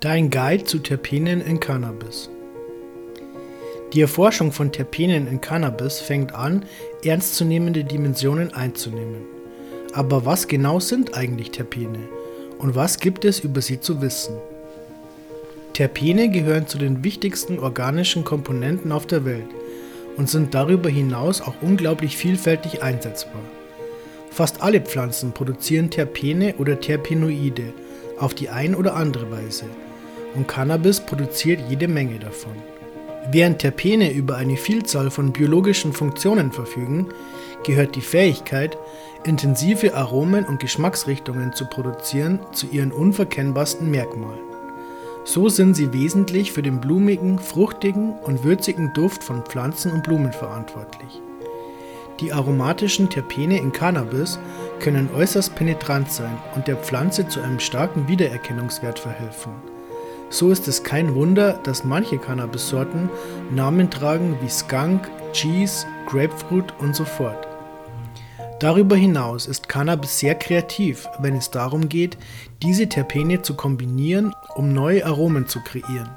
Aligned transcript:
Dein 0.00 0.30
Guide 0.30 0.64
zu 0.64 0.78
Terpenen 0.78 1.42
in 1.42 1.60
Cannabis. 1.60 2.30
Die 3.92 4.00
Erforschung 4.00 4.50
von 4.50 4.72
Terpenen 4.72 5.26
in 5.26 5.42
Cannabis 5.42 6.00
fängt 6.00 6.34
an, 6.34 6.64
ernstzunehmende 7.04 7.84
Dimensionen 7.84 8.54
einzunehmen. 8.54 9.20
Aber 9.92 10.24
was 10.24 10.48
genau 10.48 10.80
sind 10.80 11.14
eigentlich 11.14 11.50
Terpene 11.50 11.98
und 12.56 12.74
was 12.74 12.98
gibt 12.98 13.26
es 13.26 13.40
über 13.40 13.60
sie 13.60 13.78
zu 13.78 14.00
wissen? 14.00 14.36
Terpene 15.74 16.30
gehören 16.30 16.66
zu 16.66 16.78
den 16.78 17.04
wichtigsten 17.04 17.58
organischen 17.58 18.24
Komponenten 18.24 18.92
auf 18.92 19.04
der 19.04 19.26
Welt 19.26 19.50
und 20.16 20.30
sind 20.30 20.54
darüber 20.54 20.88
hinaus 20.88 21.42
auch 21.42 21.60
unglaublich 21.60 22.16
vielfältig 22.16 22.82
einsetzbar. 22.82 23.42
Fast 24.30 24.62
alle 24.62 24.80
Pflanzen 24.80 25.32
produzieren 25.32 25.90
Terpene 25.90 26.54
oder 26.56 26.80
Terpenoide 26.80 27.74
auf 28.18 28.32
die 28.32 28.48
ein 28.48 28.74
oder 28.74 28.94
andere 28.94 29.30
Weise 29.30 29.66
und 30.34 30.48
Cannabis 30.48 31.00
produziert 31.00 31.60
jede 31.68 31.88
Menge 31.88 32.18
davon. 32.18 32.54
Während 33.30 33.58
Terpene 33.58 34.12
über 34.12 34.36
eine 34.36 34.56
Vielzahl 34.56 35.10
von 35.10 35.32
biologischen 35.32 35.92
Funktionen 35.92 36.52
verfügen, 36.52 37.08
gehört 37.64 37.94
die 37.94 38.00
Fähigkeit, 38.00 38.78
intensive 39.24 39.94
Aromen 39.94 40.46
und 40.46 40.60
Geschmacksrichtungen 40.60 41.52
zu 41.52 41.66
produzieren, 41.66 42.40
zu 42.52 42.66
ihren 42.66 42.92
unverkennbarsten 42.92 43.90
Merkmalen. 43.90 44.40
So 45.24 45.48
sind 45.48 45.74
sie 45.74 45.92
wesentlich 45.92 46.50
für 46.52 46.62
den 46.62 46.80
blumigen, 46.80 47.38
fruchtigen 47.38 48.14
und 48.24 48.42
würzigen 48.42 48.92
Duft 48.94 49.22
von 49.22 49.44
Pflanzen 49.44 49.92
und 49.92 50.02
Blumen 50.02 50.32
verantwortlich. 50.32 51.20
Die 52.20 52.32
aromatischen 52.32 53.08
Terpene 53.08 53.58
in 53.58 53.72
Cannabis 53.72 54.38
können 54.80 55.08
äußerst 55.14 55.54
penetrant 55.54 56.10
sein 56.10 56.36
und 56.54 56.68
der 56.68 56.76
Pflanze 56.76 57.28
zu 57.28 57.40
einem 57.40 57.60
starken 57.60 58.08
Wiedererkennungswert 58.08 58.98
verhelfen. 58.98 59.52
So 60.32 60.52
ist 60.52 60.68
es 60.68 60.84
kein 60.84 61.16
Wunder, 61.16 61.58
dass 61.64 61.84
manche 61.84 62.16
Cannabis-Sorten 62.16 63.10
Namen 63.50 63.90
tragen 63.90 64.38
wie 64.40 64.48
Skunk, 64.48 65.10
Cheese, 65.32 65.86
Grapefruit 66.06 66.72
und 66.78 66.94
so 66.94 67.04
fort. 67.04 67.48
Darüber 68.60 68.94
hinaus 68.94 69.46
ist 69.46 69.68
Cannabis 69.68 70.20
sehr 70.20 70.36
kreativ, 70.36 71.08
wenn 71.18 71.34
es 71.34 71.50
darum 71.50 71.88
geht, 71.88 72.16
diese 72.62 72.88
Terpene 72.88 73.42
zu 73.42 73.54
kombinieren, 73.54 74.32
um 74.54 74.72
neue 74.72 75.04
Aromen 75.04 75.48
zu 75.48 75.60
kreieren. 75.62 76.10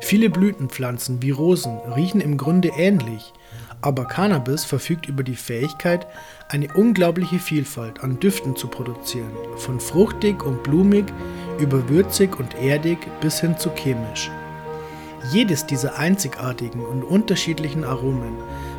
Viele 0.00 0.30
Blütenpflanzen 0.30 1.20
wie 1.20 1.30
Rosen 1.30 1.76
riechen 1.94 2.22
im 2.22 2.38
Grunde 2.38 2.70
ähnlich, 2.78 3.34
aber 3.82 4.06
Cannabis 4.06 4.64
verfügt 4.64 5.06
über 5.06 5.22
die 5.22 5.36
Fähigkeit, 5.36 6.06
eine 6.48 6.68
unglaubliche 6.72 7.38
Vielfalt 7.38 8.02
an 8.02 8.18
Düften 8.18 8.56
zu 8.56 8.68
produzieren, 8.68 9.30
von 9.56 9.80
fruchtig 9.80 10.42
und 10.44 10.62
blumig 10.62 11.06
über 11.60 11.88
würzig 11.88 12.38
und 12.38 12.54
erdig 12.54 12.98
bis 13.20 13.40
hin 13.40 13.56
zu 13.56 13.70
chemisch. 13.70 14.30
Jedes 15.30 15.66
dieser 15.66 15.98
einzigartigen 15.98 16.80
und 16.84 17.04
unterschiedlichen 17.04 17.84
Aromen 17.84 18.32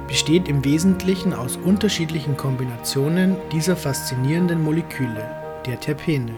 besteht 0.08 0.48
im 0.48 0.66
Wesentlichen 0.66 1.34
aus 1.34 1.56
unterschiedlichen 1.56 2.36
Kombinationen 2.36 3.38
dieser 3.52 3.76
faszinierenden 3.76 4.64
Moleküle, 4.64 5.24
der 5.66 5.80
Terpene. 5.80 6.34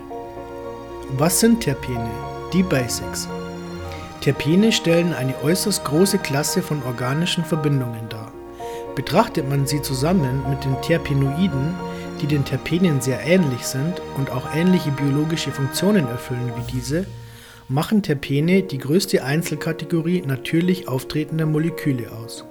Was 1.18 1.40
sind 1.40 1.62
Terpene? 1.62 2.10
Die 2.54 2.64
Basics. 2.64 3.28
Terpene 4.22 4.72
stellen 4.72 5.14
eine 5.14 5.36
äußerst 5.42 5.84
große 5.86 6.18
Klasse 6.18 6.62
von 6.62 6.84
organischen 6.84 7.44
Verbindungen 7.44 8.08
dar. 8.10 8.32
Betrachtet 8.96 9.50
man 9.50 9.66
sie 9.66 9.82
zusammen 9.82 10.44
mit 10.50 10.64
den 10.64 10.80
Terpenoiden, 10.82 11.74
die 12.24 12.28
den 12.28 12.46
Terpenen 12.46 13.02
sehr 13.02 13.20
ähnlich 13.26 13.66
sind 13.66 14.02
und 14.18 14.32
auch 14.32 14.56
ähnliche 14.56 14.92
biologische 14.92 15.52
Funktionen 15.52 16.08
erfüllen 16.08 16.54
wie 16.56 16.72
diese, 16.72 17.06
machen 17.68 18.02
Terpene 18.02 18.64
die 18.64 18.78
größte 18.78 19.26
Einzelkategorie 19.26 20.24
natürlich 20.26 20.88
auftretender 20.88 21.46
Moleküle 21.46 22.14
aus. 22.14 22.46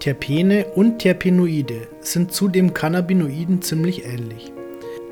Terpene 0.00 0.66
und 0.74 0.98
Terpenoide 0.98 1.88
sind 2.00 2.32
zudem 2.32 2.74
Cannabinoiden 2.74 3.62
ziemlich 3.62 4.04
ähnlich. 4.04 4.52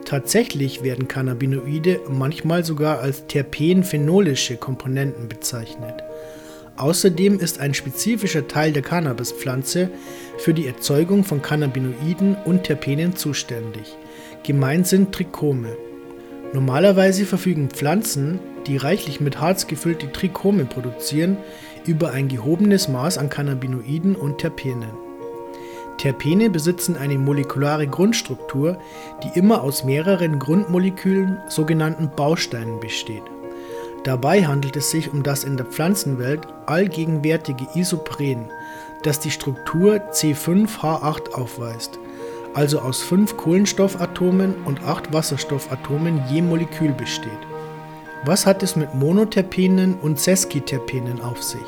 Tatsächlich 0.04 0.82
werden 0.82 1.08
Cannabinoide 1.08 2.00
manchmal 2.10 2.64
sogar 2.64 3.00
als 3.00 3.26
terpenphenolische 3.26 4.56
Komponenten 4.56 5.28
bezeichnet. 5.28 6.02
Außerdem 6.78 7.40
ist 7.40 7.58
ein 7.58 7.74
spezifischer 7.74 8.46
Teil 8.46 8.72
der 8.72 8.82
Cannabispflanze 8.82 9.90
für 10.38 10.54
die 10.54 10.68
Erzeugung 10.68 11.24
von 11.24 11.42
Cannabinoiden 11.42 12.36
und 12.44 12.62
Terpenen 12.62 13.16
zuständig. 13.16 13.96
Gemeint 14.44 14.86
sind 14.86 15.12
Trichome. 15.12 15.76
Normalerweise 16.52 17.26
verfügen 17.26 17.68
Pflanzen, 17.68 18.38
die 18.68 18.76
reichlich 18.76 19.20
mit 19.20 19.40
Harz 19.40 19.66
gefüllte 19.66 20.12
Trichome 20.12 20.66
produzieren, 20.66 21.36
über 21.84 22.12
ein 22.12 22.28
gehobenes 22.28 22.86
Maß 22.86 23.18
an 23.18 23.28
Cannabinoiden 23.28 24.14
und 24.14 24.38
Terpenen. 24.38 24.92
Terpene 25.98 26.48
besitzen 26.48 26.96
eine 26.96 27.18
molekulare 27.18 27.88
Grundstruktur, 27.88 28.78
die 29.24 29.36
immer 29.36 29.64
aus 29.64 29.82
mehreren 29.82 30.38
Grundmolekülen, 30.38 31.38
sogenannten 31.48 32.10
Bausteinen, 32.14 32.78
besteht. 32.78 33.24
Dabei 34.04 34.46
handelt 34.46 34.76
es 34.76 34.90
sich 34.90 35.12
um 35.12 35.22
das 35.22 35.44
in 35.44 35.56
der 35.56 35.66
Pflanzenwelt 35.66 36.46
allgegenwärtige 36.66 37.66
Isopren, 37.74 38.50
das 39.02 39.20
die 39.20 39.30
Struktur 39.30 39.96
C5H8 40.12 41.32
aufweist, 41.32 41.98
also 42.54 42.80
aus 42.80 43.02
fünf 43.02 43.36
Kohlenstoffatomen 43.36 44.54
und 44.64 44.82
acht 44.84 45.12
Wasserstoffatomen 45.12 46.22
je 46.30 46.42
Molekül 46.42 46.92
besteht. 46.92 47.30
Was 48.24 48.46
hat 48.46 48.62
es 48.62 48.76
mit 48.76 48.94
Monoterpenen 48.94 49.94
und 49.94 50.18
Sesquiterpenen 50.18 51.20
auf 51.20 51.42
sich? 51.42 51.60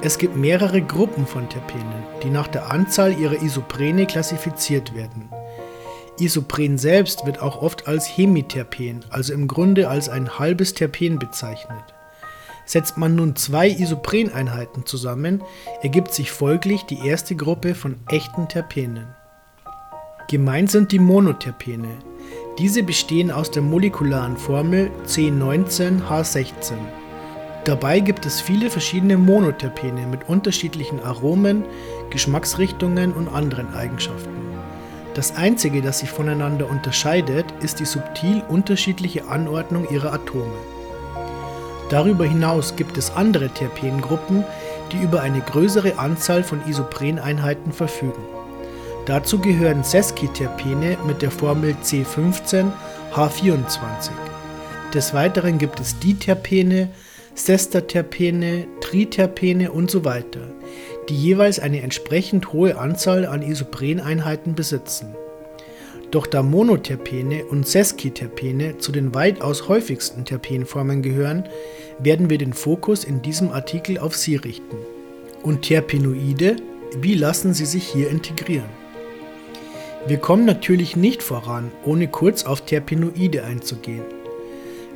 Es 0.00 0.18
gibt 0.18 0.36
mehrere 0.36 0.80
Gruppen 0.80 1.26
von 1.26 1.48
Terpenen, 1.48 2.04
die 2.22 2.30
nach 2.30 2.46
der 2.46 2.70
Anzahl 2.70 3.18
ihrer 3.18 3.42
Isoprene 3.42 4.06
klassifiziert 4.06 4.94
werden. 4.94 5.28
Isopren 6.20 6.78
selbst 6.78 7.26
wird 7.26 7.40
auch 7.40 7.62
oft 7.62 7.86
als 7.88 8.06
Hemiterpen, 8.06 9.00
also 9.10 9.32
im 9.32 9.48
Grunde 9.48 9.88
als 9.88 10.08
ein 10.08 10.38
halbes 10.38 10.74
Terpen 10.74 11.18
bezeichnet. 11.18 11.82
Setzt 12.64 12.98
man 12.98 13.14
nun 13.14 13.34
zwei 13.34 13.68
Isopreneinheiten 13.68 14.84
zusammen, 14.84 15.42
ergibt 15.82 16.12
sich 16.12 16.30
folglich 16.30 16.84
die 16.84 17.06
erste 17.06 17.34
Gruppe 17.34 17.74
von 17.74 17.96
echten 18.08 18.48
Terpenen. 18.48 19.06
Gemeint 20.28 20.70
sind 20.70 20.92
die 20.92 20.98
Monoterpene. 20.98 21.88
Diese 22.58 22.82
bestehen 22.82 23.30
aus 23.30 23.50
der 23.50 23.62
molekularen 23.62 24.36
Formel 24.36 24.90
C19H16. 25.06 26.74
Dabei 27.64 28.00
gibt 28.00 28.26
es 28.26 28.40
viele 28.40 28.68
verschiedene 28.68 29.16
Monoterpene 29.16 30.06
mit 30.06 30.28
unterschiedlichen 30.28 31.00
Aromen, 31.00 31.64
Geschmacksrichtungen 32.10 33.12
und 33.12 33.28
anderen 33.28 33.72
Eigenschaften. 33.74 34.37
Das 35.14 35.36
Einzige, 35.36 35.82
das 35.82 36.00
sich 36.00 36.10
voneinander 36.10 36.68
unterscheidet, 36.68 37.46
ist 37.60 37.78
die 37.80 37.86
subtil 37.86 38.42
unterschiedliche 38.48 39.28
Anordnung 39.28 39.88
ihrer 39.90 40.12
Atome. 40.12 40.52
Darüber 41.90 42.26
hinaus 42.26 42.76
gibt 42.76 42.98
es 42.98 43.10
andere 43.10 43.48
Terpengruppen, 43.48 44.44
die 44.92 44.98
über 44.98 45.22
eine 45.22 45.40
größere 45.40 45.98
Anzahl 45.98 46.44
von 46.44 46.60
Isopreneinheiten 46.66 47.72
verfügen. 47.72 48.22
Dazu 49.06 49.38
gehören 49.38 49.82
Sesquiterpene 49.82 50.98
mit 51.06 51.22
der 51.22 51.30
Formel 51.30 51.74
C15H24. 51.82 54.10
Des 54.92 55.14
Weiteren 55.14 55.56
gibt 55.58 55.80
es 55.80 55.98
Diterpene, 55.98 56.90
Sestaterpene, 57.34 58.66
Triterpene 58.80 59.72
und 59.72 59.90
so 59.90 60.04
weiter, 60.04 60.40
die 61.08 61.16
jeweils 61.16 61.58
eine 61.58 61.82
entsprechend 61.82 62.52
hohe 62.52 62.78
Anzahl 62.78 63.26
an 63.26 63.42
Isopreneinheiten 63.42 64.54
besitzen. 64.54 65.14
Doch 66.10 66.26
da 66.26 66.42
Monoterpene 66.42 67.44
und 67.44 67.66
Sesquiterpene 67.66 68.78
zu 68.78 68.92
den 68.92 69.14
weitaus 69.14 69.68
häufigsten 69.68 70.24
Terpenformen 70.24 71.02
gehören, 71.02 71.44
werden 71.98 72.30
wir 72.30 72.38
den 72.38 72.54
Fokus 72.54 73.04
in 73.04 73.20
diesem 73.20 73.50
Artikel 73.50 73.98
auf 73.98 74.16
sie 74.16 74.36
richten. 74.36 74.76
Und 75.42 75.62
Terpenoide, 75.62 76.56
wie 77.00 77.14
lassen 77.14 77.52
sie 77.52 77.66
sich 77.66 77.86
hier 77.86 78.08
integrieren? 78.08 78.70
Wir 80.06 80.16
kommen 80.16 80.46
natürlich 80.46 80.96
nicht 80.96 81.22
voran, 81.22 81.70
ohne 81.84 82.08
kurz 82.08 82.44
auf 82.44 82.62
Terpenoide 82.62 83.44
einzugehen. 83.44 84.04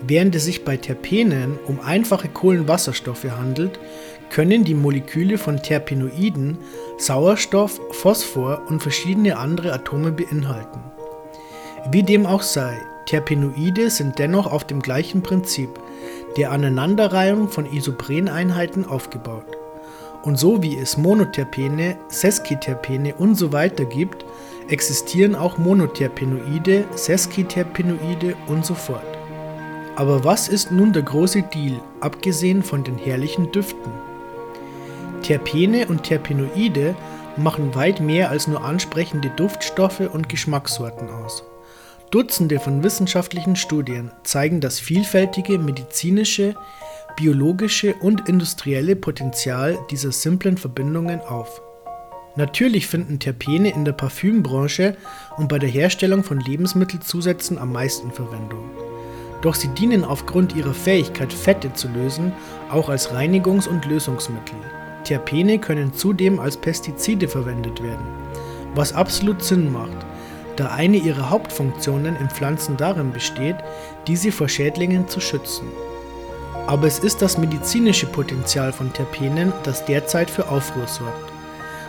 Während 0.06 0.34
es 0.34 0.46
sich 0.46 0.64
bei 0.64 0.78
Terpenen 0.78 1.58
um 1.66 1.80
einfache 1.80 2.28
Kohlenwasserstoffe 2.28 3.24
handelt, 3.24 3.78
können 4.32 4.64
die 4.64 4.74
Moleküle 4.74 5.36
von 5.36 5.62
Terpenoiden 5.62 6.56
Sauerstoff, 6.96 7.78
Phosphor 7.90 8.62
und 8.66 8.82
verschiedene 8.82 9.36
andere 9.36 9.74
Atome 9.74 10.10
beinhalten. 10.10 10.80
Wie 11.90 12.02
dem 12.02 12.24
auch 12.24 12.40
sei, 12.40 12.78
Terpenoide 13.04 13.90
sind 13.90 14.18
dennoch 14.18 14.50
auf 14.50 14.64
dem 14.64 14.80
gleichen 14.80 15.22
Prinzip 15.22 15.68
der 16.38 16.50
Aneinanderreihung 16.50 17.48
von 17.48 17.70
Isopreneinheiten 17.70 18.86
aufgebaut. 18.86 19.44
Und 20.22 20.38
so 20.38 20.62
wie 20.62 20.78
es 20.78 20.96
Monoterpene, 20.96 21.98
Sesquiterpene 22.08 23.14
und 23.14 23.34
so 23.34 23.52
weiter 23.52 23.84
gibt, 23.84 24.24
existieren 24.68 25.34
auch 25.34 25.58
Monoterpenoide, 25.58 26.86
Sesquiterpenoide 26.94 28.34
und 28.46 28.64
so 28.64 28.74
fort. 28.74 29.04
Aber 29.96 30.24
was 30.24 30.48
ist 30.48 30.72
nun 30.72 30.94
der 30.94 31.02
große 31.02 31.42
Deal, 31.42 31.82
abgesehen 32.00 32.62
von 32.62 32.82
den 32.82 32.96
herrlichen 32.96 33.52
Düften? 33.52 34.11
Terpene 35.22 35.86
und 35.86 36.02
Terpenoide 36.02 36.94
machen 37.36 37.74
weit 37.74 38.00
mehr 38.00 38.30
als 38.30 38.46
nur 38.46 38.62
ansprechende 38.62 39.30
Duftstoffe 39.30 40.00
und 40.00 40.28
Geschmackssorten 40.28 41.08
aus. 41.08 41.44
Dutzende 42.10 42.60
von 42.60 42.82
wissenschaftlichen 42.82 43.56
Studien 43.56 44.10
zeigen 44.22 44.60
das 44.60 44.78
vielfältige 44.78 45.58
medizinische, 45.58 46.54
biologische 47.16 47.94
und 47.94 48.28
industrielle 48.28 48.96
Potenzial 48.96 49.78
dieser 49.90 50.12
simplen 50.12 50.58
Verbindungen 50.58 51.20
auf. 51.20 51.62
Natürlich 52.36 52.86
finden 52.86 53.18
Terpene 53.18 53.70
in 53.70 53.84
der 53.84 53.92
Parfümbranche 53.92 54.96
und 55.36 55.48
bei 55.48 55.58
der 55.58 55.68
Herstellung 55.68 56.24
von 56.24 56.40
Lebensmittelzusätzen 56.40 57.58
am 57.58 57.72
meisten 57.72 58.10
Verwendung. 58.10 58.70
Doch 59.42 59.54
sie 59.54 59.68
dienen 59.68 60.04
aufgrund 60.04 60.54
ihrer 60.54 60.72
Fähigkeit, 60.72 61.32
Fette 61.32 61.72
zu 61.72 61.88
lösen, 61.88 62.32
auch 62.70 62.88
als 62.88 63.10
Reinigungs- 63.12 63.68
und 63.68 63.86
Lösungsmittel. 63.86 64.56
Terpene 65.04 65.58
können 65.58 65.92
zudem 65.94 66.40
als 66.40 66.56
Pestizide 66.56 67.28
verwendet 67.28 67.82
werden, 67.82 68.06
was 68.74 68.92
absolut 68.92 69.42
Sinn 69.42 69.72
macht, 69.72 69.96
da 70.56 70.68
eine 70.68 70.96
ihrer 70.96 71.30
Hauptfunktionen 71.30 72.16
in 72.16 72.28
Pflanzen 72.30 72.76
darin 72.76 73.12
besteht, 73.12 73.56
diese 74.06 74.32
vor 74.32 74.48
Schädlingen 74.48 75.08
zu 75.08 75.20
schützen. 75.20 75.66
Aber 76.66 76.86
es 76.86 76.98
ist 76.98 77.22
das 77.22 77.38
medizinische 77.38 78.06
Potenzial 78.06 78.72
von 78.72 78.92
Terpenen, 78.92 79.52
das 79.64 79.84
derzeit 79.84 80.30
für 80.30 80.48
Aufruhr 80.48 80.86
sorgt. 80.86 81.32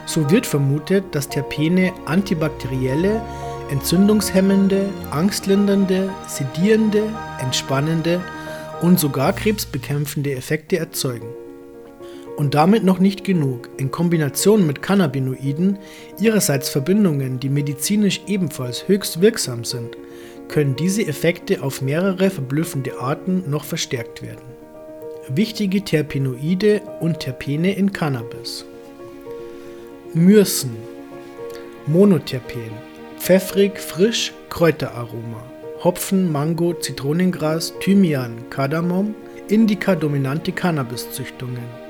So 0.05 0.29
wird 0.29 0.45
vermutet, 0.45 1.05
dass 1.11 1.29
Terpene 1.29 1.93
antibakterielle, 2.05 3.21
entzündungshemmende, 3.69 4.89
angstlindernde, 5.11 6.09
sedierende, 6.27 7.03
entspannende 7.39 8.21
und 8.81 8.99
sogar 8.99 9.33
krebsbekämpfende 9.33 10.33
Effekte 10.33 10.77
erzeugen. 10.77 11.27
Und 12.35 12.55
damit 12.55 12.83
noch 12.83 12.99
nicht 12.99 13.23
genug. 13.23 13.69
In 13.77 13.91
Kombination 13.91 14.65
mit 14.65 14.81
Cannabinoiden, 14.81 15.77
ihrerseits 16.19 16.69
Verbindungen, 16.69 17.39
die 17.39 17.49
medizinisch 17.49 18.21
ebenfalls 18.25 18.87
höchst 18.87 19.21
wirksam 19.21 19.63
sind, 19.63 19.95
können 20.47 20.75
diese 20.75 21.05
Effekte 21.05 21.61
auf 21.61 21.81
mehrere 21.81 22.29
verblüffende 22.29 22.99
Arten 22.99 23.43
noch 23.49 23.63
verstärkt 23.63 24.23
werden. 24.23 24.41
Wichtige 25.29 25.83
Terpenoide 25.83 26.81
und 26.99 27.19
Terpene 27.19 27.75
in 27.75 27.93
Cannabis. 27.93 28.65
Myrsen, 30.13 30.75
Monoterpen, 31.85 32.71
pfeffrig, 33.19 33.79
frisch, 33.79 34.33
Kräuteraroma, 34.49 35.43
Hopfen, 35.83 36.31
Mango, 36.31 36.73
Zitronengras, 36.73 37.73
Thymian, 37.79 38.49
Kardamom, 38.49 39.15
Indica-dominante 39.47 40.51
Cannabiszüchtungen 40.51 41.82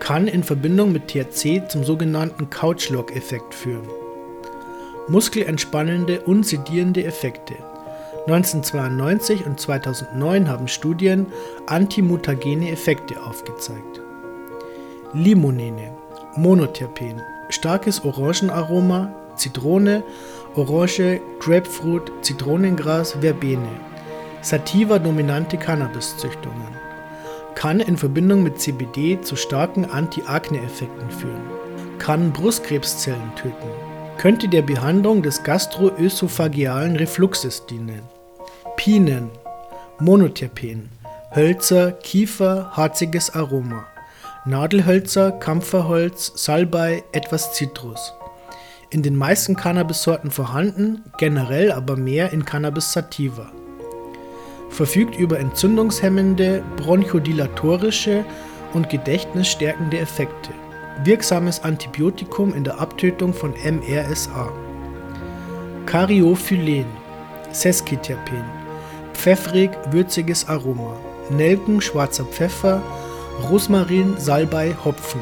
kann 0.00 0.28
in 0.28 0.42
Verbindung 0.42 0.92
mit 0.92 1.08
THC 1.08 1.68
zum 1.68 1.84
sogenannten 1.84 2.50
Couch-Lock-Effekt 2.50 3.54
führen. 3.54 3.88
Muskelentspannende 5.08 6.20
und 6.20 6.44
sedierende 6.44 7.04
Effekte. 7.04 7.54
1992 8.26 9.46
und 9.46 9.60
2009 9.60 10.48
haben 10.48 10.68
Studien 10.68 11.26
antimutagene 11.66 12.70
Effekte 12.70 13.22
aufgezeigt. 13.22 14.00
Limonene, 15.12 15.92
Monoterpen, 16.34 17.22
starkes 17.50 18.04
Orangenaroma, 18.04 19.14
Zitrone, 19.36 20.02
Orange, 20.56 21.20
Grapefruit, 21.38 22.10
Zitronengras, 22.22 23.12
Verbene. 23.20 23.68
Sativa-dominante 24.42 25.56
Cannabiszüchtungen 25.56 26.85
kann 27.56 27.80
in 27.80 27.96
Verbindung 27.96 28.42
mit 28.42 28.60
CBD 28.60 29.20
zu 29.22 29.34
starken 29.34 29.86
Anti-Akne-Effekten 29.86 31.10
führen, 31.10 31.40
kann 31.98 32.30
Brustkrebszellen 32.32 33.34
töten, 33.34 33.70
könnte 34.18 34.46
der 34.46 34.62
Behandlung 34.62 35.22
des 35.22 35.42
gastroösophagealen 35.42 36.96
Refluxes 36.96 37.64
dienen. 37.66 38.02
Pinen, 38.76 39.30
Monoterpen, 39.98 40.90
Hölzer, 41.34 41.92
Kiefer, 41.92 42.72
harziges 42.76 43.34
Aroma, 43.34 43.86
Nadelhölzer, 44.44 45.32
Kampferholz, 45.32 46.32
Salbei, 46.36 47.04
etwas 47.12 47.54
Zitrus. 47.54 48.12
In 48.90 49.02
den 49.02 49.16
meisten 49.16 49.56
Cannabis-Sorten 49.56 50.30
vorhanden, 50.30 51.04
generell 51.16 51.72
aber 51.72 51.96
mehr 51.96 52.32
in 52.32 52.44
Cannabis 52.44 52.92
sativa 52.92 53.50
verfügt 54.68 55.18
über 55.18 55.38
entzündungshemmende, 55.38 56.62
bronchodilatorische 56.76 58.24
und 58.74 58.90
gedächtnisstärkende 58.90 59.98
Effekte. 59.98 60.50
Wirksames 61.04 61.62
Antibiotikum 61.62 62.54
in 62.54 62.64
der 62.64 62.80
Abtötung 62.80 63.32
von 63.34 63.52
MRSA. 63.52 64.52
Cariophylen, 65.86 66.86
Sesquiterpen, 67.52 68.44
pfeffrig, 69.12 69.70
würziges 69.90 70.48
Aroma. 70.48 70.96
Nelken, 71.30 71.80
schwarzer 71.80 72.24
Pfeffer, 72.24 72.82
Rosmarin, 73.50 74.14
Salbei, 74.18 74.74
Hopfen. 74.84 75.20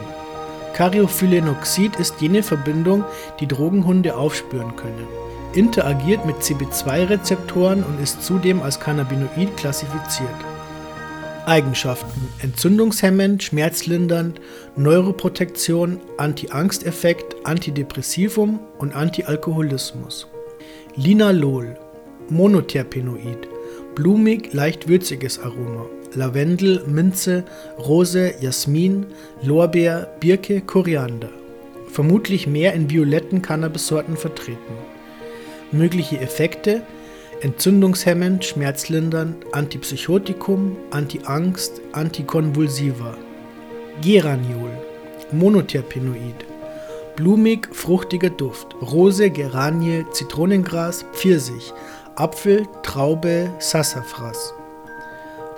Cariophyllenoxid 0.74 1.96
ist 1.96 2.20
jene 2.20 2.42
Verbindung, 2.42 3.04
die 3.40 3.46
Drogenhunde 3.46 4.16
aufspüren 4.16 4.74
können 4.76 5.23
interagiert 5.54 6.26
mit 6.26 6.36
CB2-Rezeptoren 6.36 7.82
und 7.82 8.02
ist 8.02 8.22
zudem 8.22 8.62
als 8.62 8.80
Cannabinoid 8.80 9.56
klassifiziert. 9.56 10.28
Eigenschaften: 11.46 12.28
entzündungshemmend, 12.40 13.42
schmerzlindernd, 13.42 14.40
Neuroprotektion, 14.76 16.00
Anti-Angst-Effekt, 16.16 17.36
Antidepressivum 17.44 18.60
und 18.78 18.94
Antialkoholismus. 18.94 20.26
Linalol, 20.96 21.76
Monoterpenoid, 22.30 23.48
blumig, 23.94 24.52
leicht 24.52 24.88
würziges 24.88 25.38
Aroma. 25.38 25.86
Lavendel, 26.14 26.84
Minze, 26.86 27.44
Rose, 27.76 28.34
Jasmin, 28.40 29.06
Lorbeer, 29.42 30.08
Birke, 30.20 30.60
Koriander. 30.60 31.30
Vermutlich 31.90 32.46
mehr 32.46 32.72
in 32.72 32.88
violetten 32.88 33.42
Cannabissorten 33.42 34.16
vertreten. 34.16 34.93
Mögliche 35.74 36.20
Effekte: 36.20 36.82
entzündungshemmend, 37.40 38.44
schmerzlindernd, 38.44 39.44
Antipsychotikum, 39.52 40.76
Anti-Angst, 40.90 41.80
Antikonvulsiva. 41.90 43.16
Geraniol, 44.00 44.70
Monoterpenoid, 45.32 46.44
blumig, 47.16 47.68
fruchtiger 47.72 48.30
Duft, 48.30 48.76
Rose, 48.80 49.30
Geranie, 49.30 50.04
Zitronengras, 50.12 51.04
Pfirsich, 51.12 51.72
Apfel, 52.14 52.66
Traube, 52.84 53.50
Sassafras. 53.58 54.54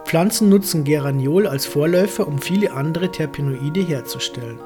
Pflanzen 0.07 0.49
nutzen 0.49 0.85
Geraniol 0.85 1.47
als 1.47 1.67
Vorläufer, 1.67 2.27
um 2.27 2.39
viele 2.39 2.73
andere 2.73 3.11
Terpenoide 3.11 3.81
herzustellen. 3.81 4.59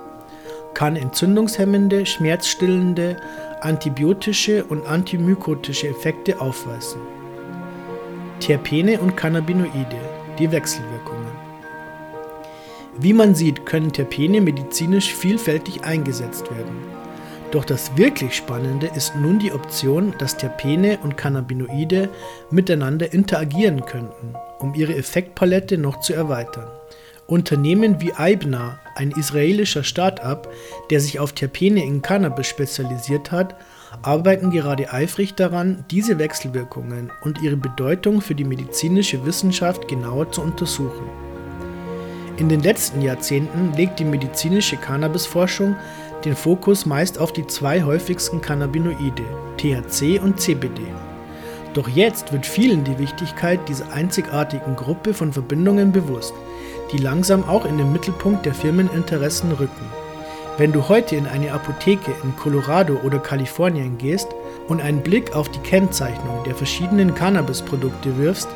Kann 0.75 0.97
entzündungshemmende, 0.97 2.07
schmerzstillende, 2.07 3.17
antibiotische 3.61 4.65
und 4.65 4.87
antimykotische 4.87 5.89
Effekte 5.89 6.41
aufweisen. 6.41 7.01
Terpene 8.41 9.01
und 9.01 9.17
Cannabinoide, 9.17 9.99
die 10.39 10.51
Wechselwirkungen. 10.51 11.27
Wie 12.99 13.13
man 13.13 13.35
sieht, 13.35 13.67
können 13.67 13.93
Terpene 13.93 14.41
medizinisch 14.41 15.15
vielfältig 15.15 15.85
eingesetzt 15.85 16.51
werden. 16.51 16.77
Doch 17.51 17.65
das 17.65 17.97
wirklich 17.97 18.35
Spannende 18.37 18.91
ist 18.95 19.17
nun 19.17 19.39
die 19.39 19.53
Option, 19.53 20.15
dass 20.19 20.37
Terpene 20.37 20.99
und 21.03 21.17
Cannabinoide 21.17 22.09
miteinander 22.51 23.13
interagieren 23.13 23.85
könnten, 23.85 24.35
um 24.59 24.75
ihre 24.75 24.95
Effektpalette 24.95 25.77
noch 25.77 26.01
zu 26.01 26.15
erweitern. 26.15 26.69
Unternehmen 27.31 28.01
wie 28.01 28.13
Aibna, 28.13 28.81
ein 28.97 29.13
israelischer 29.13 29.85
Start-up, 29.85 30.53
der 30.91 31.01
sich 31.01 31.21
auf 31.21 31.33
Terpene 31.33 31.85
in 31.85 32.03
Cannabis 32.03 32.49
spezialisiert 32.49 33.31
hat, 33.31 33.55
arbeiten 34.03 34.51
gerade 34.51 34.93
eifrig 34.93 35.35
daran, 35.35 35.85
diese 35.93 36.19
Wechselwirkungen 36.19 37.13
und 37.23 37.41
ihre 37.41 37.57
Bedeutung 37.57 38.21
für 38.21 38.35
die 38.35 38.45
medizinische 38.45 39.25
Wissenschaft 39.25 39.87
genauer 39.87 40.33
zu 40.33 40.43
untersuchen. 40.43 41.09
In 42.37 42.49
den 42.49 42.63
letzten 42.63 43.01
Jahrzehnten 43.01 43.75
legt 43.77 44.01
die 44.01 44.05
medizinische 44.05 44.77
Cannabisforschung 44.77 45.77
den 46.25 46.35
Fokus 46.35 46.85
meist 46.85 47.19
auf 47.19 47.33
die 47.33 47.47
zwei 47.47 47.85
häufigsten 47.85 48.41
Cannabinoide, 48.41 49.25
THC 49.57 50.19
und 50.19 50.41
CBD. 50.41 50.83
Doch 51.75 51.89
jetzt 51.89 52.33
wird 52.33 52.45
vielen 52.45 52.83
die 52.83 52.99
Wichtigkeit 52.99 53.61
dieser 53.69 53.93
einzigartigen 53.93 54.75
Gruppe 54.75 55.15
von 55.15 55.33
Verbindungen 55.33 55.93
bewusst, 55.93 56.35
die 56.93 56.99
langsam 56.99 57.49
auch 57.49 57.65
in 57.65 57.79
den 57.79 57.93
Mittelpunkt 57.93 58.47
der 58.47 58.55
Firmeninteressen 58.55 59.53
rücken. 59.53 59.87
Wenn 60.59 60.73
du 60.73 60.89
heute 60.89 61.17
in 61.17 61.27
eine 61.27 61.53
Apotheke 61.53 62.13
in 62.23 62.37
Colorado 62.37 63.01
oder 63.03 63.19
Kalifornien 63.19 63.97
gehst 63.97 64.29
und 64.69 64.83
einen 64.83 65.03
Blick 65.03 65.35
auf 65.35 65.49
die 65.49 65.61
Kennzeichnung 65.61 66.45
der 66.45 66.55
verschiedenen 66.55 67.15
Cannabisprodukte 67.15 68.19
wirfst, 68.19 68.49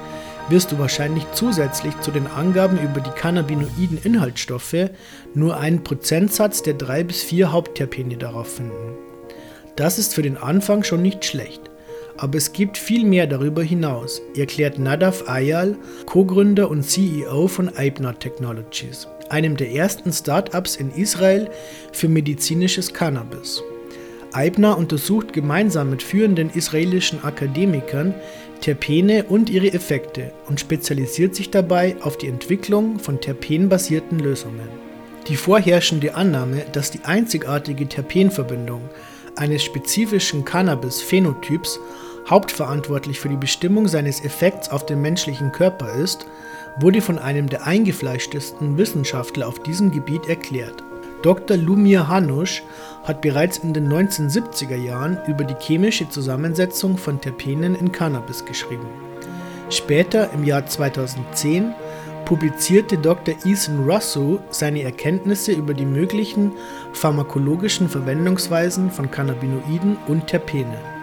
wirst 0.51 0.73
du 0.73 0.79
wahrscheinlich 0.79 1.25
zusätzlich 1.33 1.99
zu 2.01 2.11
den 2.11 2.27
Angaben 2.27 2.79
über 2.79 3.01
die 3.01 3.11
cannabinoiden 3.11 3.99
Inhaltsstoffe 4.03 4.91
nur 5.35 5.57
einen 5.57 5.83
Prozentsatz 5.83 6.63
der 6.63 6.75
drei 6.75 7.03
bis 7.03 7.23
vier 7.23 7.53
Hauptterpene 7.53 8.17
darauf 8.17 8.57
finden. 8.57 8.99
Das 9.77 9.99
ist 9.99 10.15
für 10.15 10.23
den 10.23 10.37
Anfang 10.37 10.85
schon 10.85 11.03
nicht 11.03 11.25
schlecht. 11.25 11.71
Aber 12.17 12.39
es 12.39 12.53
gibt 12.53 12.79
viel 12.79 13.05
mehr 13.05 13.27
darüber 13.27 13.63
hinaus, 13.63 14.23
erklärt 14.37 14.79
Nadav 14.79 15.29
Ayal, 15.29 15.77
Co-Gründer 16.07 16.71
und 16.71 16.85
CEO 16.85 17.49
von 17.49 17.77
Eibner 17.77 18.19
Technologies, 18.19 19.09
einem 19.31 19.57
der 19.57 19.73
ersten 19.73 20.13
Startups 20.13 20.77
in 20.77 20.91
Israel 20.93 21.51
für 21.93 22.09
medizinisches 22.09 22.93
Cannabis. 22.93 23.63
Eibner 24.33 24.77
untersucht 24.77 25.33
gemeinsam 25.33 25.91
mit 25.91 26.03
führenden 26.03 26.51
israelischen 26.51 27.23
Akademikern 27.25 28.15
Terpene 28.61 29.25
und 29.25 29.51
ihre 29.51 29.73
Effekte 29.73 30.33
und 30.49 30.59
spezialisiert 30.59 31.35
sich 31.35 31.51
dabei 31.51 31.97
auf 32.01 32.17
die 32.17 32.29
Entwicklung 32.29 32.99
von 32.99 33.21
terpenbasierten 33.21 34.19
Lösungen. 34.19 34.69
Die 35.29 35.37
vorherrschende 35.37 36.15
Annahme, 36.15 36.65
dass 36.73 36.91
die 36.91 37.05
einzigartige 37.05 37.87
Terpenverbindung 37.87 38.81
eines 39.37 39.63
spezifischen 39.63 40.45
Cannabis-Phänotyps 40.45 41.79
hauptverantwortlich 42.29 43.21
für 43.21 43.29
die 43.29 43.37
Bestimmung 43.37 43.89
seines 43.89 44.25
Effekts 44.25 44.71
auf 44.71 44.87
den 44.87 45.01
menschlichen 45.03 45.53
Körper 45.53 45.93
ist, 45.93 46.27
wurde 46.79 47.01
von 47.01 47.19
einem 47.19 47.49
der 47.49 47.67
eingefleischtesten 47.67 48.79
Wissenschaftler 48.79 49.47
auf 49.47 49.61
diesem 49.61 49.91
Gebiet 49.91 50.29
erklärt. 50.29 50.83
Dr. 51.23 51.57
Lumir 51.57 52.09
Hanusch 52.09 52.63
hat 53.05 53.23
bereits 53.23 53.59
in 53.59 53.73
den 53.73 53.91
1970er 53.91 54.77
Jahren 54.77 55.19
über 55.27 55.45
die 55.45 55.55
chemische 55.59 56.09
Zusammensetzung 56.09 56.99
von 56.99 57.21
Terpenen 57.21 57.75
in 57.75 57.93
Cannabis 57.93 58.45
geschrieben. 58.45 58.87
Später, 59.71 60.31
im 60.35 60.45
Jahr 60.45 60.67
2010, 60.67 61.75
publizierte 62.25 62.99
Dr. 62.99 63.35
Ethan 63.45 63.89
Russo 63.89 64.41
seine 64.51 64.83
Erkenntnisse 64.83 65.53
über 65.53 65.75
die 65.75 65.87
möglichen 65.87 66.53
pharmakologischen 66.93 67.89
Verwendungsweisen 67.89 68.91
von 68.91 69.11
Cannabinoiden 69.11 69.97
und 70.07 70.27
Terpenen. 70.27 70.94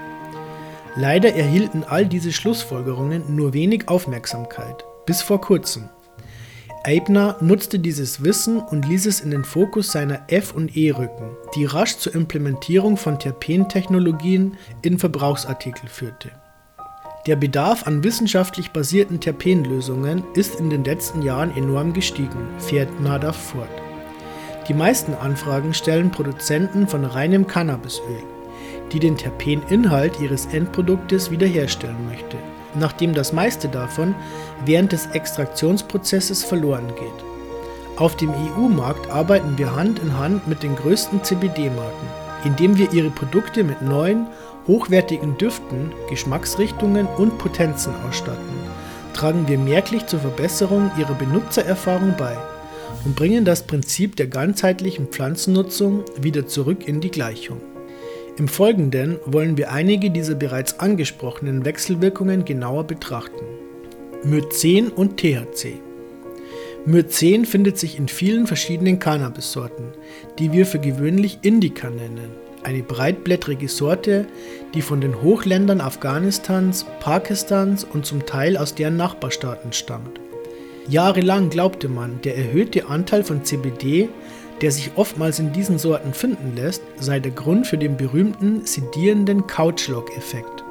Leider 0.95 1.33
erhielten 1.33 1.83
all 1.88 2.05
diese 2.05 2.33
Schlussfolgerungen 2.33 3.36
nur 3.36 3.53
wenig 3.53 3.88
Aufmerksamkeit, 3.88 4.83
bis 5.05 5.21
vor 5.21 5.39
kurzem. 5.39 5.89
Eibner 6.83 7.38
nutzte 7.39 7.79
dieses 7.79 8.24
Wissen 8.24 8.60
und 8.60 8.88
ließ 8.88 9.05
es 9.05 9.21
in 9.21 9.31
den 9.31 9.43
Fokus 9.43 9.91
seiner 9.91 10.24
F&E 10.27 10.91
rücken, 10.91 11.38
die 11.55 11.65
rasch 11.65 11.98
zur 11.98 12.15
Implementierung 12.15 12.98
von 12.98 13.19
Terpentechnologien 13.19 14.57
in 14.81 14.98
Verbrauchsartikel 14.98 15.88
führte. 15.88 16.31
Der 17.27 17.36
Bedarf 17.36 17.86
an 17.86 18.03
wissenschaftlich 18.03 18.71
basierten 18.71 19.19
Terpenlösungen 19.19 20.24
ist 20.33 20.60
in 20.60 20.71
den 20.71 20.83
letzten 20.83 21.21
Jahren 21.21 21.55
enorm 21.55 21.93
gestiegen, 21.93 22.48
fährt 22.57 23.00
Nadav 23.00 23.38
fort. 23.38 23.69
Die 24.67 24.74
meisten 24.74 25.13
Anfragen 25.13 25.75
stellen 25.75 26.10
Produzenten 26.10 26.88
von 26.88 27.05
reinem 27.05 27.45
Cannabisöl, 27.45 28.24
die 28.91 29.00
den 29.00 29.17
Terpeninhalt 29.17 30.19
ihres 30.19 30.48
Endproduktes 30.48 31.31
wiederherstellen 31.31 32.07
möchte, 32.07 32.38
nachdem 32.75 33.13
das 33.13 33.33
meiste 33.33 33.67
davon 33.67 34.15
während 34.65 34.91
des 34.91 35.07
Extraktionsprozesses 35.07 36.43
verloren 36.43 36.88
geht. 36.95 37.25
Auf 37.98 38.15
dem 38.15 38.31
EU-Markt 38.31 39.10
arbeiten 39.12 39.57
wir 39.57 39.75
Hand 39.75 40.00
in 40.00 40.17
Hand 40.17 40.48
mit 40.48 40.63
den 40.63 40.75
größten 40.75 41.24
CBD-Marken, 41.24 42.07
indem 42.45 42.77
wir 42.77 42.91
ihre 42.93 43.10
Produkte 43.10 43.63
mit 43.63 43.81
neuen 43.81 44.27
hochwertigen 44.67 45.38
Düften, 45.38 45.91
Geschmacksrichtungen 46.10 47.05
und 47.05 47.38
Potenzen 47.38 47.93
ausstatten, 48.07 48.62
tragen 49.13 49.48
wir 49.48 49.57
merklich 49.57 50.05
zur 50.05 50.19
Verbesserung 50.19 50.91
ihrer 50.98 51.15
Benutzererfahrung 51.15 52.15
bei 52.17 52.38
und 53.05 53.15
bringen 53.15 53.45
das 53.45 53.63
Prinzip 53.63 54.15
der 54.15 54.27
ganzheitlichen 54.27 55.07
Pflanzennutzung 55.07 56.03
wieder 56.19 56.48
zurück 56.48 56.88
in 56.88 57.01
die 57.01 57.12
Gleichung. 57.12 57.71
Im 58.38 58.47
Folgenden 58.47 59.19
wollen 59.25 59.57
wir 59.57 59.71
einige 59.71 60.09
dieser 60.09 60.35
bereits 60.35 60.79
angesprochenen 60.79 61.65
Wechselwirkungen 61.65 62.45
genauer 62.45 62.85
betrachten. 62.85 63.45
Mycen 64.23 64.89
und 64.89 65.17
THC. 65.17 65.79
Mycen 66.85 67.45
findet 67.45 67.77
sich 67.77 67.97
in 67.97 68.07
vielen 68.07 68.47
verschiedenen 68.47 69.00
Cannabissorten, 69.00 69.85
die 70.39 70.51
wir 70.51 70.65
für 70.65 70.79
gewöhnlich 70.79 71.39
Indica 71.41 71.89
nennen 71.89 72.31
eine 72.63 72.83
breitblättrige 72.83 73.67
Sorte, 73.67 74.25
die 74.73 74.81
von 74.81 75.01
den 75.01 75.21
Hochländern 75.21 75.81
Afghanistans, 75.81 76.85
Pakistans 77.00 77.83
und 77.83 78.05
zum 78.05 78.25
Teil 78.25 78.57
aus 78.57 78.75
deren 78.75 78.97
Nachbarstaaten 78.97 79.73
stammt. 79.73 80.19
Jahrelang 80.88 81.50
glaubte 81.50 81.88
man, 81.89 82.21
der 82.21 82.38
erhöhte 82.38 82.88
Anteil 82.88 83.23
von 83.23 83.43
CBD, 83.45 84.09
der 84.62 84.72
sich 84.72 84.91
oftmals 84.96 85.39
in 85.39 85.51
diesen 85.51 85.77
Sorten 85.80 86.13
finden 86.13 86.56
lässt, 86.56 86.84
sei 87.00 87.20
der 87.20 87.32
Grund 87.32 87.68
für 87.68 87.77
den 87.77 87.98
berühmten 87.98 88.65
sedierenden 88.65 89.48
Couchlock-Effekt. 89.48 90.63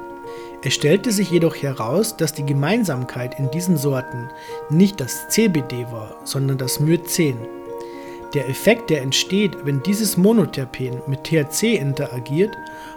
Es 0.63 0.75
stellte 0.75 1.11
sich 1.11 1.31
jedoch 1.31 1.55
heraus, 1.55 2.15
dass 2.15 2.33
die 2.33 2.45
Gemeinsamkeit 2.45 3.39
in 3.39 3.49
diesen 3.49 3.77
Sorten 3.77 4.29
nicht 4.69 5.01
das 5.01 5.27
CBD 5.29 5.85
war, 5.91 6.21
sondern 6.23 6.57
das 6.57 6.79
Mycen. 6.79 7.35
Der 8.33 8.47
Effekt, 8.47 8.89
der 8.89 9.01
entsteht, 9.01 9.65
wenn 9.65 9.83
dieses 9.83 10.15
Monoterpen 10.15 11.01
mit 11.07 11.23
THC 11.25 11.75
interagiert 11.75 12.55